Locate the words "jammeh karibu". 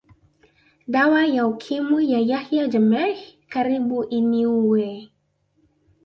2.67-4.03